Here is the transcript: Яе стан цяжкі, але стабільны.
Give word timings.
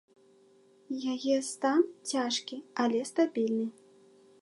Яе 1.13 1.35
стан 1.51 1.81
цяжкі, 2.13 2.57
але 2.85 2.99
стабільны. 3.11 3.67